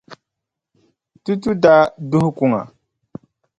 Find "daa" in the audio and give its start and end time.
1.63-1.83